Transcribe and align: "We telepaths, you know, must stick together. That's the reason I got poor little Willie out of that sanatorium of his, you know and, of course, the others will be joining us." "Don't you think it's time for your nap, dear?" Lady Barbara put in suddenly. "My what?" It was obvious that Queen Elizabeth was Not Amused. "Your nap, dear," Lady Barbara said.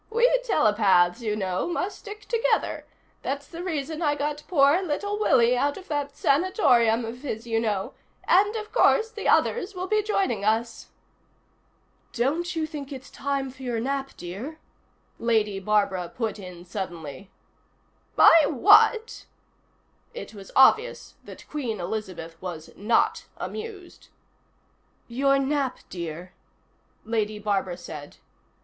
"We 0.09 0.27
telepaths, 0.43 1.21
you 1.21 1.35
know, 1.35 1.67
must 1.67 1.99
stick 1.99 2.21
together. 2.21 2.87
That's 3.21 3.47
the 3.47 3.63
reason 3.63 4.01
I 4.01 4.15
got 4.15 4.41
poor 4.47 4.81
little 4.81 5.19
Willie 5.19 5.55
out 5.55 5.77
of 5.77 5.89
that 5.89 6.17
sanatorium 6.17 7.05
of 7.05 7.19
his, 7.21 7.45
you 7.45 7.59
know 7.59 7.93
and, 8.23 8.55
of 8.55 8.71
course, 8.71 9.11
the 9.11 9.27
others 9.27 9.75
will 9.75 9.85
be 9.85 10.01
joining 10.01 10.43
us." 10.43 10.87
"Don't 12.13 12.55
you 12.55 12.65
think 12.65 12.91
it's 12.91 13.11
time 13.11 13.51
for 13.51 13.61
your 13.61 13.79
nap, 13.79 14.17
dear?" 14.17 14.57
Lady 15.19 15.59
Barbara 15.59 16.09
put 16.09 16.39
in 16.39 16.65
suddenly. 16.65 17.29
"My 18.17 18.47
what?" 18.47 19.27
It 20.15 20.33
was 20.33 20.49
obvious 20.55 21.13
that 21.25 21.47
Queen 21.47 21.79
Elizabeth 21.79 22.41
was 22.41 22.71
Not 22.75 23.27
Amused. 23.37 24.07
"Your 25.07 25.37
nap, 25.37 25.77
dear," 25.91 26.33
Lady 27.05 27.37
Barbara 27.37 27.77
said. 27.77 28.17